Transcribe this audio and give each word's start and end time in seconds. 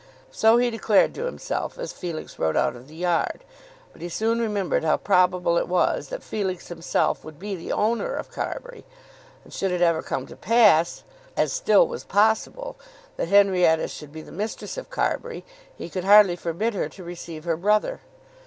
So 0.31 0.57
he 0.57 0.71
declared 0.71 1.13
to 1.13 1.25
himself 1.25 1.77
as 1.77 1.93
Felix 1.93 2.39
rode 2.39 2.57
out 2.57 2.75
of 2.75 2.87
the 2.87 2.95
yard; 2.95 3.43
but 3.93 4.01
he 4.01 4.09
soon 4.09 4.39
remembered 4.41 4.83
how 4.83 4.97
probable 4.97 5.59
it 5.59 5.67
was 5.67 6.07
that 6.07 6.23
Felix 6.23 6.69
himself 6.69 7.23
would 7.23 7.37
be 7.37 7.53
the 7.55 7.71
owner 7.71 8.11
of 8.15 8.31
Carbury. 8.31 8.83
And 9.43 9.53
should 9.53 9.71
it 9.71 9.83
ever 9.83 10.01
come 10.01 10.25
to 10.25 10.35
pass, 10.35 11.03
as 11.37 11.53
still 11.53 11.87
was 11.87 12.03
possible, 12.03 12.77
that 13.17 13.27
Henrietta 13.27 13.87
should 13.87 14.11
be 14.11 14.23
the 14.23 14.31
mistress 14.31 14.75
of 14.75 14.89
Carbury, 14.89 15.45
he 15.77 15.87
could 15.87 16.05
hardly 16.05 16.35
forbid 16.35 16.73
her 16.73 16.89
to 16.89 17.03
receive 17.03 17.43
her 17.43 17.55
brother. 17.55 17.99